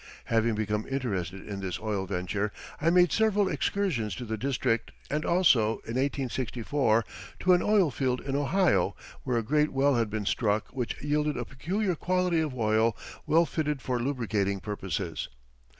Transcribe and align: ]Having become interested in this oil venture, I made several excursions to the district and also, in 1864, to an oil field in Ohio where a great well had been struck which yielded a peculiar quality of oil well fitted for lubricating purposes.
]Having 0.33 0.55
become 0.55 0.87
interested 0.89 1.47
in 1.47 1.59
this 1.59 1.79
oil 1.79 2.07
venture, 2.07 2.51
I 2.81 2.89
made 2.89 3.11
several 3.11 3.47
excursions 3.47 4.15
to 4.15 4.25
the 4.25 4.35
district 4.35 4.89
and 5.11 5.23
also, 5.23 5.73
in 5.85 5.93
1864, 5.93 7.05
to 7.41 7.53
an 7.53 7.61
oil 7.61 7.91
field 7.91 8.19
in 8.19 8.35
Ohio 8.35 8.95
where 9.21 9.37
a 9.37 9.43
great 9.43 9.71
well 9.71 9.93
had 9.97 10.09
been 10.09 10.25
struck 10.25 10.69
which 10.69 10.99
yielded 11.03 11.37
a 11.37 11.45
peculiar 11.45 11.93
quality 11.93 12.39
of 12.39 12.57
oil 12.57 12.97
well 13.27 13.45
fitted 13.45 13.79
for 13.79 13.99
lubricating 13.99 14.59
purposes. 14.59 15.29